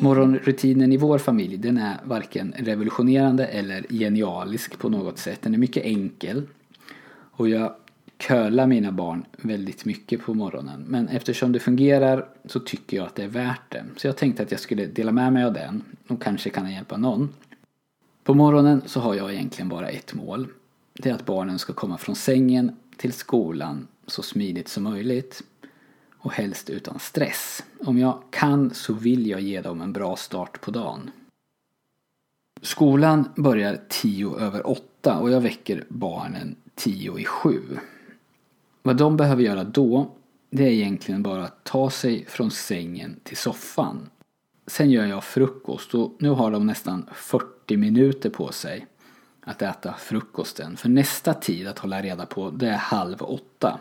Morgonrutinen 0.00 0.92
i 0.92 0.96
vår 0.96 1.18
familj 1.18 1.56
den 1.56 1.78
är 1.78 1.96
varken 2.04 2.54
revolutionerande 2.56 3.46
eller 3.46 3.86
genialisk 3.90 4.78
på 4.78 4.88
något 4.88 5.18
sätt. 5.18 5.42
Den 5.42 5.54
är 5.54 5.58
mycket 5.58 5.84
enkel. 5.84 6.42
Och 7.30 7.48
jag 7.48 7.74
köla 8.18 8.66
mina 8.66 8.92
barn 8.92 9.24
väldigt 9.36 9.84
mycket 9.84 10.22
på 10.22 10.34
morgonen. 10.34 10.84
Men 10.88 11.08
eftersom 11.08 11.52
det 11.52 11.58
fungerar 11.58 12.28
så 12.44 12.60
tycker 12.60 12.96
jag 12.96 13.06
att 13.06 13.14
det 13.14 13.24
är 13.24 13.28
värt 13.28 13.72
det. 13.72 13.84
Så 13.96 14.06
jag 14.06 14.16
tänkte 14.16 14.42
att 14.42 14.50
jag 14.50 14.60
skulle 14.60 14.86
dela 14.86 15.12
med 15.12 15.32
mig 15.32 15.44
av 15.44 15.52
den 15.52 15.82
och 16.08 16.22
kanske 16.22 16.50
kan 16.50 16.72
hjälpa 16.72 16.96
någon. 16.96 17.28
På 18.24 18.34
morgonen 18.34 18.82
så 18.86 19.00
har 19.00 19.14
jag 19.14 19.34
egentligen 19.34 19.68
bara 19.68 19.88
ett 19.88 20.14
mål. 20.14 20.48
Det 20.92 21.10
är 21.10 21.14
att 21.14 21.26
barnen 21.26 21.58
ska 21.58 21.72
komma 21.72 21.98
från 21.98 22.16
sängen 22.16 22.76
till 22.96 23.12
skolan 23.12 23.86
så 24.06 24.22
smidigt 24.22 24.68
som 24.68 24.82
möjligt 24.82 25.42
och 26.18 26.32
helst 26.32 26.70
utan 26.70 26.98
stress. 26.98 27.64
Om 27.80 27.98
jag 27.98 28.22
kan 28.30 28.74
så 28.74 28.92
vill 28.92 29.26
jag 29.26 29.40
ge 29.40 29.60
dem 29.60 29.80
en 29.80 29.92
bra 29.92 30.16
start 30.16 30.60
på 30.60 30.70
dagen. 30.70 31.10
Skolan 32.62 33.28
börjar 33.36 33.80
tio 33.88 34.38
över 34.38 34.66
åtta 34.66 35.18
och 35.18 35.30
jag 35.30 35.40
väcker 35.40 35.84
barnen 35.88 36.56
tio 36.74 37.18
i 37.18 37.24
sju. 37.24 37.62
Vad 38.86 38.96
de 38.96 39.16
behöver 39.16 39.42
göra 39.42 39.64
då, 39.64 40.10
det 40.50 40.64
är 40.64 40.70
egentligen 40.70 41.22
bara 41.22 41.44
att 41.44 41.64
ta 41.64 41.90
sig 41.90 42.24
från 42.28 42.50
sängen 42.50 43.20
till 43.22 43.36
soffan. 43.36 44.08
Sen 44.66 44.90
gör 44.90 45.06
jag 45.06 45.24
frukost 45.24 45.94
och 45.94 46.16
nu 46.18 46.28
har 46.28 46.50
de 46.50 46.66
nästan 46.66 47.06
40 47.14 47.76
minuter 47.76 48.30
på 48.30 48.52
sig 48.52 48.86
att 49.40 49.62
äta 49.62 49.92
frukosten. 49.92 50.76
För 50.76 50.88
nästa 50.88 51.34
tid 51.34 51.68
att 51.68 51.78
hålla 51.78 52.02
reda 52.02 52.26
på, 52.26 52.50
det 52.50 52.68
är 52.68 52.76
halv 52.76 53.22
åtta. 53.22 53.80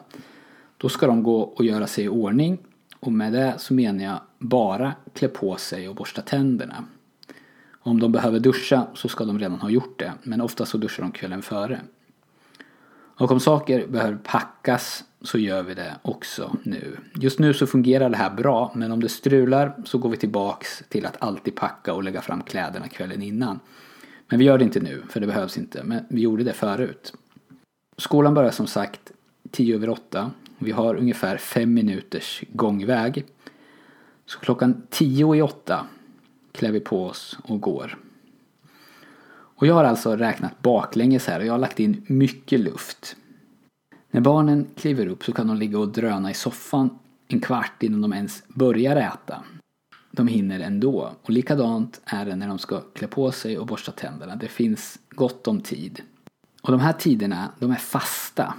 Då 0.78 0.90
ska 0.90 1.08
de 1.08 1.24
gå 1.24 1.42
och 1.42 1.66
göra 1.66 1.88
sig 1.88 2.04
i 2.04 2.10
ordning 2.10 2.58
och 3.00 3.12
med 3.12 3.34
det 3.34 3.56
så 3.58 3.74
menar 3.74 4.04
jag 4.04 4.20
bara 4.40 4.94
klä 5.14 5.28
på 5.28 5.56
sig 5.56 5.90
och 5.90 5.96
borsta 5.96 6.22
tänderna. 6.22 6.86
Om 7.80 8.00
de 8.00 8.12
behöver 8.12 8.40
duscha 8.40 8.88
så 8.94 9.08
ska 9.08 9.26
de 9.26 9.40
redan 9.40 9.60
ha 9.60 9.70
gjort 9.70 10.00
det, 10.00 10.14
men 10.24 10.42
ofta 10.42 10.66
så 10.66 10.78
duschar 10.78 11.04
de 11.04 11.12
kvällen 11.12 11.42
före. 11.42 11.82
Och 13.17 13.31
om 13.31 13.39
saker 13.39 13.88
behöver 13.88 14.17
packas 14.24 15.03
så 15.22 15.38
gör 15.38 15.63
vi 15.63 15.74
det 15.74 15.95
också 16.01 16.55
nu. 16.63 16.98
Just 17.15 17.39
nu 17.39 17.53
så 17.53 17.67
fungerar 17.67 18.10
det 18.10 18.17
här 18.17 18.29
bra, 18.29 18.72
men 18.75 18.91
om 18.91 19.00
det 19.00 19.10
strular 19.10 19.75
så 19.86 19.98
går 19.98 20.10
vi 20.10 20.17
tillbaks 20.17 20.84
till 20.89 21.05
att 21.05 21.17
alltid 21.19 21.55
packa 21.55 21.93
och 21.93 22.03
lägga 22.03 22.22
fram 22.22 22.43
kläderna 22.43 22.88
kvällen 22.88 23.22
innan. 23.22 23.60
Men 24.27 24.39
vi 24.39 24.45
gör 24.45 24.57
det 24.57 24.63
inte 24.63 24.79
nu, 24.79 25.03
för 25.10 25.19
det 25.19 25.27
behövs 25.27 25.57
inte, 25.57 25.84
men 25.84 26.05
vi 26.10 26.22
gjorde 26.22 26.43
det 26.43 26.53
förut. 26.53 27.13
Skolan 27.98 28.34
börjar 28.34 28.51
som 28.51 28.67
sagt 28.67 29.12
10 29.51 29.75
över 29.75 29.89
8. 29.89 30.31
Vi 30.57 30.72
har 30.72 30.95
ungefär 30.95 31.38
5 31.38 31.74
minuters 31.74 32.43
gångväg. 32.50 33.25
Så 34.25 34.39
klockan 34.39 34.81
10 34.89 35.36
i 35.36 35.41
8 35.41 35.86
klär 36.51 36.72
vi 36.72 36.79
på 36.79 37.05
oss 37.05 37.38
och 37.43 37.62
går. 37.62 37.98
Och 39.56 39.68
jag 39.68 39.74
har 39.74 39.84
alltså 39.84 40.16
räknat 40.16 40.62
baklänges 40.62 41.28
här 41.28 41.40
och 41.40 41.46
jag 41.46 41.54
har 41.54 41.60
lagt 41.60 41.80
in 41.80 42.06
mycket 42.08 42.60
luft. 42.60 43.16
När 44.12 44.22
barnen 44.22 44.68
kliver 44.76 45.08
upp 45.08 45.24
så 45.24 45.32
kan 45.32 45.48
de 45.48 45.58
ligga 45.58 45.80
och 45.80 45.88
dröna 45.88 46.32
i 46.32 46.34
soffan 46.34 46.90
en 47.28 47.40
kvart 47.40 47.84
innan 47.84 48.02
de 48.02 48.14
ens 48.14 48.44
börjar 48.48 48.96
äta. 48.96 49.44
De 50.12 50.28
hinner 50.28 50.60
ändå. 50.60 51.12
Och 51.22 51.30
likadant 51.30 52.02
är 52.06 52.26
det 52.26 52.36
när 52.36 52.48
de 52.48 52.60
ska 52.60 52.82
klä 52.82 53.08
på 53.08 53.32
sig 53.32 53.58
och 53.58 53.68
borsta 53.68 53.92
tänderna. 53.92 54.36
Det 54.36 54.48
finns 54.48 55.00
gott 55.10 55.48
om 55.48 55.62
tid. 55.62 56.02
Och 56.62 56.72
de 56.72 56.80
här 56.80 56.94
tiderna, 56.94 57.52
de 57.60 57.72
är 57.72 57.76
fasta. 57.76 58.54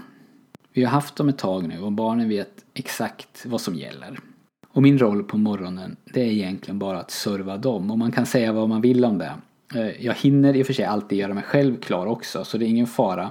Vi 0.72 0.84
har 0.84 0.90
haft 0.90 1.16
dem 1.16 1.28
ett 1.28 1.38
tag 1.38 1.68
nu 1.68 1.80
och 1.80 1.92
barnen 1.92 2.28
vet 2.28 2.64
exakt 2.74 3.46
vad 3.46 3.60
som 3.60 3.74
gäller. 3.74 4.20
Och 4.68 4.82
min 4.82 4.98
roll 4.98 5.22
på 5.24 5.38
morgonen, 5.38 5.96
det 6.04 6.20
är 6.20 6.32
egentligen 6.32 6.78
bara 6.78 6.98
att 6.98 7.10
serva 7.10 7.56
dem. 7.56 7.90
Och 7.90 7.98
man 7.98 8.12
kan 8.12 8.26
säga 8.26 8.52
vad 8.52 8.68
man 8.68 8.80
vill 8.80 9.04
om 9.04 9.18
det. 9.18 9.32
Eh, 9.74 10.04
jag 10.04 10.14
hinner 10.14 10.56
i 10.56 10.62
och 10.62 10.66
för 10.66 10.72
sig 10.72 10.84
alltid 10.84 11.18
göra 11.18 11.34
mig 11.34 11.42
själv 11.42 11.80
klar 11.80 12.06
också, 12.06 12.44
så 12.44 12.58
det 12.58 12.64
är 12.64 12.68
ingen 12.68 12.86
fara. 12.86 13.30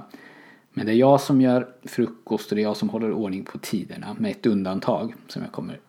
Men 0.72 0.86
det 0.86 0.92
är 0.92 0.96
jag 0.96 1.20
som 1.20 1.40
gör 1.40 1.68
frukost 1.84 2.50
och 2.50 2.56
det 2.56 2.62
är 2.62 2.64
jag 2.64 2.76
som 2.76 2.88
håller 2.88 3.12
ordning 3.12 3.44
på 3.44 3.58
tiderna, 3.58 4.16
med 4.18 4.30
ett 4.30 4.46
undantag 4.46 5.14
som 5.28 5.42
jag 5.42 5.52
kommer 5.52 5.80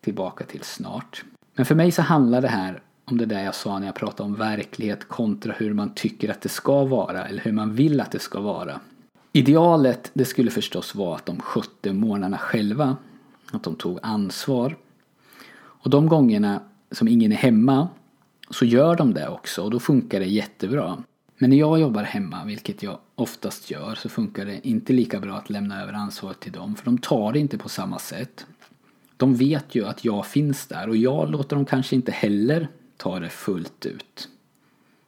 tillbaka 0.00 0.44
till 0.44 0.62
snart. 0.62 1.24
Men 1.54 1.66
för 1.66 1.74
mig 1.74 1.90
så 1.90 2.02
handlar 2.02 2.42
det 2.42 2.48
här 2.48 2.82
om 3.04 3.18
det 3.18 3.26
där 3.26 3.44
jag 3.44 3.54
sa 3.54 3.78
när 3.78 3.86
jag 3.86 3.94
pratade 3.94 4.22
om 4.22 4.34
verklighet 4.34 5.08
kontra 5.08 5.52
hur 5.52 5.74
man 5.74 5.94
tycker 5.94 6.30
att 6.30 6.40
det 6.40 6.48
ska 6.48 6.84
vara 6.84 7.24
eller 7.28 7.42
hur 7.42 7.52
man 7.52 7.74
vill 7.74 8.00
att 8.00 8.10
det 8.10 8.18
ska 8.18 8.40
vara. 8.40 8.80
Idealet 9.32 10.10
det 10.14 10.24
skulle 10.24 10.50
förstås 10.50 10.94
vara 10.94 11.16
att 11.16 11.26
de 11.26 11.40
skötte 11.40 11.92
morgnarna 11.92 12.38
själva, 12.38 12.96
att 13.52 13.62
de 13.62 13.74
tog 13.74 13.98
ansvar. 14.02 14.76
Och 15.54 15.90
de 15.90 16.08
gångerna 16.08 16.60
som 16.90 17.08
ingen 17.08 17.32
är 17.32 17.36
hemma 17.36 17.88
så 18.54 18.64
gör 18.64 18.96
de 18.96 19.14
det 19.14 19.28
också 19.28 19.62
och 19.62 19.70
då 19.70 19.80
funkar 19.80 20.20
det 20.20 20.26
jättebra. 20.26 21.02
Men 21.38 21.50
när 21.50 21.56
jag 21.56 21.80
jobbar 21.80 22.02
hemma, 22.02 22.44
vilket 22.44 22.82
jag 22.82 22.98
oftast 23.14 23.70
gör, 23.70 23.94
så 23.94 24.08
funkar 24.08 24.44
det 24.44 24.68
inte 24.68 24.92
lika 24.92 25.20
bra 25.20 25.34
att 25.34 25.50
lämna 25.50 25.82
över 25.82 25.92
ansvaret 25.92 26.40
till 26.40 26.52
dem 26.52 26.74
för 26.76 26.84
de 26.84 26.98
tar 26.98 27.32
det 27.32 27.38
inte 27.38 27.58
på 27.58 27.68
samma 27.68 27.98
sätt. 27.98 28.46
De 29.16 29.34
vet 29.34 29.74
ju 29.74 29.86
att 29.86 30.04
jag 30.04 30.26
finns 30.26 30.66
där 30.66 30.88
och 30.88 30.96
jag 30.96 31.30
låter 31.30 31.56
dem 31.56 31.64
kanske 31.64 31.96
inte 31.96 32.12
heller 32.12 32.68
ta 32.96 33.20
det 33.20 33.30
fullt 33.30 33.86
ut. 33.86 34.28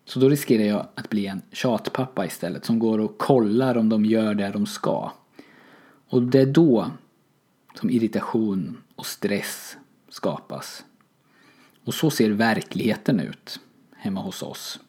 Så 0.04 0.20
då 0.20 0.28
riskerar 0.28 0.64
jag 0.64 0.86
att 0.94 1.10
bli 1.10 1.26
en 1.26 1.42
tjatpappa 1.52 2.26
istället 2.26 2.64
som 2.64 2.78
går 2.78 2.98
och 2.98 3.18
kollar 3.18 3.76
om 3.76 3.88
de 3.88 4.04
gör 4.04 4.34
det 4.34 4.50
de 4.50 4.66
ska. 4.66 5.12
Och 6.08 6.22
det 6.22 6.40
är 6.40 6.46
då 6.46 6.90
som 7.74 7.90
irritation 7.90 8.76
och 8.96 9.06
stress 9.06 9.76
skapas. 10.08 10.84
Och 11.84 11.94
så 11.94 12.10
ser 12.10 12.30
verkligheten 12.30 13.20
ut 13.20 13.60
hemma 13.96 14.20
hos 14.20 14.42
oss. 14.42 14.80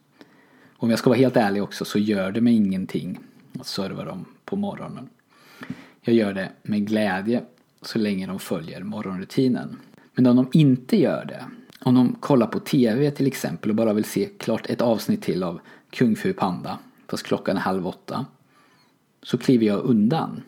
Om 0.78 0.90
jag 0.90 1.00
ska 1.00 1.10
vara 1.10 1.18
helt 1.18 1.38
ärlig 1.38 1.64
också 1.64 1.86
så 1.86 2.00
gör 2.00 2.32
det 2.32 2.42
mig 2.42 2.56
ingenting 2.56 3.20
att 3.60 3.68
serva 3.68 4.04
dem 4.04 4.26
på 4.46 4.56
morgonen. 4.56 5.10
Jag 6.02 6.16
gör 6.16 6.34
det 6.34 6.50
med 6.64 6.88
glädje 6.88 7.44
så 7.82 8.00
länge 8.00 8.28
de 8.28 8.40
följer 8.40 8.84
morgonrutinen. 8.84 9.78
Men 10.14 10.26
om 10.26 10.36
de 10.36 10.60
inte 10.60 10.98
gör 10.98 11.26
det, 11.26 11.46
om 11.80 11.96
de 11.96 12.16
kollar 12.20 12.48
på 12.48 12.60
TV 12.60 13.12
till 13.12 13.28
exempel 13.28 13.70
och 13.70 13.76
bara 13.76 13.94
vill 13.94 14.06
se 14.06 14.30
klart 14.38 14.70
ett 14.70 14.82
avsnitt 14.82 15.22
till 15.22 15.44
av 15.44 15.60
Kung 15.90 16.16
Fu 16.16 16.34
Panda, 16.34 16.80
fast 17.08 17.24
klockan 17.24 17.58
är 17.58 17.62
halv 17.62 17.88
åtta, 17.88 18.26
så 19.24 19.38
kliver 19.38 19.66
jag 19.66 19.80
undan. 19.80 20.42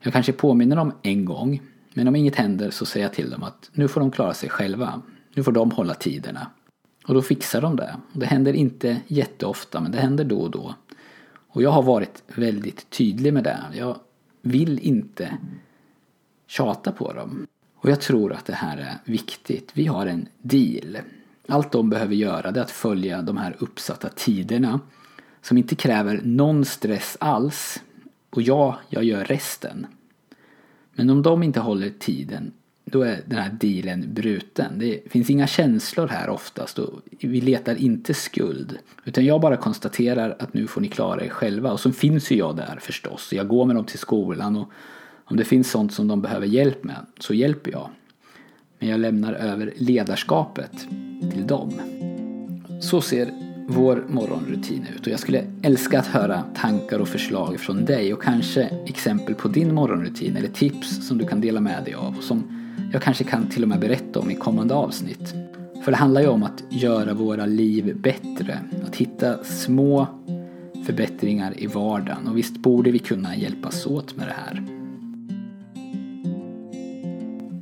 Jag 0.00 0.12
kanske 0.12 0.32
påminner 0.32 0.76
dem 0.76 0.92
en 1.02 1.24
gång, 1.24 1.62
men 1.94 2.08
om 2.08 2.16
inget 2.16 2.36
händer 2.36 2.70
så 2.70 2.86
säger 2.86 3.06
jag 3.06 3.14
till 3.14 3.30
dem 3.30 3.42
att 3.42 3.70
nu 3.72 3.88
får 3.88 4.00
de 4.00 4.10
klara 4.10 4.34
sig 4.34 4.48
själva. 4.48 5.02
Nu 5.34 5.42
får 5.42 5.52
de 5.52 5.70
hålla 5.70 5.94
tiderna. 5.94 6.46
Och 7.06 7.14
då 7.14 7.22
fixar 7.22 7.62
de 7.62 7.76
det. 7.76 7.96
Det 8.12 8.26
händer 8.26 8.52
inte 8.52 9.00
jätteofta, 9.06 9.80
men 9.80 9.92
det 9.92 9.98
händer 9.98 10.24
då 10.24 10.40
och 10.40 10.50
då. 10.50 10.74
Och 11.48 11.62
jag 11.62 11.70
har 11.70 11.82
varit 11.82 12.22
väldigt 12.26 12.90
tydlig 12.90 13.32
med 13.32 13.44
det. 13.44 13.60
Jag 13.74 13.96
vill 14.42 14.78
inte 14.78 15.38
tjata 16.46 16.92
på 16.92 17.12
dem. 17.12 17.46
Och 17.76 17.90
jag 17.90 18.00
tror 18.00 18.32
att 18.32 18.44
det 18.44 18.54
här 18.54 18.76
är 18.76 18.98
viktigt. 19.04 19.70
Vi 19.74 19.86
har 19.86 20.06
en 20.06 20.28
deal. 20.42 20.98
Allt 21.48 21.72
de 21.72 21.90
behöver 21.90 22.14
göra 22.14 22.48
är 22.48 22.58
att 22.58 22.70
följa 22.70 23.22
de 23.22 23.36
här 23.36 23.56
uppsatta 23.58 24.08
tiderna 24.08 24.80
som 25.42 25.58
inte 25.58 25.74
kräver 25.74 26.20
någon 26.24 26.64
stress 26.64 27.16
alls. 27.20 27.82
Och 28.30 28.42
ja, 28.42 28.78
jag 28.88 29.04
gör 29.04 29.24
resten. 29.24 29.86
Men 30.94 31.10
om 31.10 31.22
de 31.22 31.42
inte 31.42 31.60
håller 31.60 31.90
tiden 31.90 32.52
då 32.92 33.02
är 33.02 33.20
den 33.26 33.38
här 33.38 33.50
dealen 33.60 34.14
bruten. 34.14 34.78
Det 34.78 35.00
finns 35.10 35.30
inga 35.30 35.46
känslor 35.46 36.08
här 36.08 36.28
oftast 36.28 36.78
och 36.78 37.00
vi 37.20 37.40
letar 37.40 37.74
inte 37.74 38.14
skuld. 38.14 38.78
Utan 39.04 39.24
jag 39.24 39.40
bara 39.40 39.56
konstaterar 39.56 40.36
att 40.38 40.54
nu 40.54 40.66
får 40.66 40.80
ni 40.80 40.88
klara 40.88 41.24
er 41.24 41.28
själva 41.28 41.72
och 41.72 41.80
så 41.80 41.92
finns 41.92 42.30
ju 42.30 42.36
jag 42.36 42.56
där 42.56 42.78
förstås. 42.80 43.32
Jag 43.32 43.48
går 43.48 43.64
med 43.64 43.76
dem 43.76 43.84
till 43.84 43.98
skolan 43.98 44.56
och 44.56 44.70
om 45.24 45.36
det 45.36 45.44
finns 45.44 45.70
sånt 45.70 45.92
som 45.92 46.08
de 46.08 46.22
behöver 46.22 46.46
hjälp 46.46 46.84
med 46.84 47.06
så 47.18 47.34
hjälper 47.34 47.70
jag. 47.70 47.88
Men 48.78 48.88
jag 48.88 49.00
lämnar 49.00 49.32
över 49.32 49.72
ledarskapet 49.76 50.86
till 51.32 51.46
dem. 51.46 51.72
Så 52.80 53.00
ser 53.00 53.30
vår 53.68 54.04
morgonrutin 54.08 54.86
ut 54.96 55.06
och 55.06 55.12
jag 55.12 55.20
skulle 55.20 55.44
älska 55.62 55.98
att 55.98 56.06
höra 56.06 56.42
tankar 56.54 56.98
och 56.98 57.08
förslag 57.08 57.60
från 57.60 57.84
dig 57.84 58.14
och 58.14 58.22
kanske 58.22 58.62
exempel 58.86 59.34
på 59.34 59.48
din 59.48 59.74
morgonrutin 59.74 60.36
eller 60.36 60.48
tips 60.48 61.08
som 61.08 61.18
du 61.18 61.26
kan 61.26 61.40
dela 61.40 61.60
med 61.60 61.84
dig 61.84 61.94
av 61.94 62.16
och 62.16 62.24
som 62.24 62.61
jag 62.92 63.02
kanske 63.02 63.24
kan 63.24 63.48
till 63.48 63.62
och 63.62 63.68
med 63.68 63.80
berätta 63.80 64.20
om 64.20 64.30
i 64.30 64.34
kommande 64.34 64.74
avsnitt. 64.74 65.34
För 65.84 65.92
det 65.92 65.96
handlar 65.96 66.20
ju 66.20 66.26
om 66.26 66.42
att 66.42 66.62
göra 66.68 67.14
våra 67.14 67.46
liv 67.46 67.96
bättre. 67.96 68.58
Att 68.86 68.96
hitta 68.96 69.44
små 69.44 70.06
förbättringar 70.86 71.54
i 71.56 71.66
vardagen. 71.66 72.28
Och 72.28 72.38
visst 72.38 72.56
borde 72.56 72.90
vi 72.90 72.98
kunna 72.98 73.36
hjälpas 73.36 73.86
åt 73.86 74.16
med 74.16 74.26
det 74.26 74.34
här. 74.46 74.81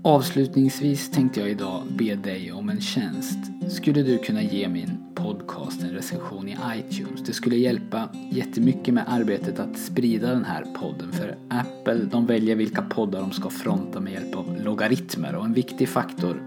Avslutningsvis 0.02 1.10
tänkte 1.10 1.40
jag 1.40 1.50
idag 1.50 1.82
be 1.88 2.14
dig 2.14 2.52
om 2.52 2.68
en 2.68 2.80
tjänst. 2.80 3.38
Skulle 3.68 4.02
du 4.02 4.18
kunna 4.18 4.42
ge 4.42 4.68
min 4.68 4.90
podcast 5.14 5.82
en 5.82 5.90
recension 5.90 6.48
i 6.48 6.56
iTunes? 6.76 7.20
Det 7.26 7.32
skulle 7.32 7.56
hjälpa 7.56 8.08
jättemycket 8.30 8.94
med 8.94 9.04
arbetet 9.06 9.58
att 9.58 9.78
sprida 9.78 10.28
den 10.28 10.44
här 10.44 10.64
podden. 10.64 11.12
För 11.12 11.36
Apple 11.48 11.94
de 11.94 12.26
väljer 12.26 12.56
vilka 12.56 12.82
poddar 12.82 13.20
de 13.20 13.32
ska 13.32 13.50
fronta 13.50 14.00
med 14.00 14.12
hjälp 14.12 14.36
av 14.36 14.60
logaritmer. 14.64 15.34
Och 15.34 15.44
en 15.44 15.52
viktig 15.52 15.88
faktor 15.88 16.42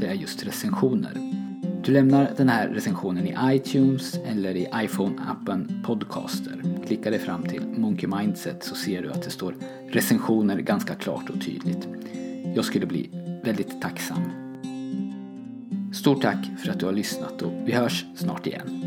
det 0.00 0.06
är 0.06 0.14
just 0.14 0.46
recensioner. 0.46 1.12
Du 1.84 1.92
lämnar 1.92 2.30
den 2.36 2.48
här 2.48 2.68
recensionen 2.68 3.26
i 3.26 3.36
iTunes 3.42 4.18
eller 4.26 4.56
i 4.56 4.66
iPhone-appen 4.66 5.82
Podcaster. 5.84 6.62
Klicka 6.86 7.10
dig 7.10 7.18
fram 7.18 7.42
till 7.42 7.62
Monkey 7.62 8.08
Mindset 8.08 8.64
så 8.64 8.74
ser 8.74 9.02
du 9.02 9.10
att 9.10 9.22
det 9.22 9.30
står 9.30 9.54
recensioner 9.90 10.58
ganska 10.58 10.94
klart 10.94 11.30
och 11.30 11.40
tydligt. 11.44 11.88
Jag 12.56 12.64
skulle 12.64 12.86
bli 12.86 13.10
väldigt 13.44 13.80
tacksam. 13.82 14.22
Stort 15.92 16.22
tack 16.22 16.46
för 16.58 16.70
att 16.70 16.80
du 16.80 16.86
har 16.86 16.92
lyssnat 16.92 17.42
och 17.42 17.52
vi 17.64 17.72
hörs 17.72 18.04
snart 18.14 18.46
igen. 18.46 18.85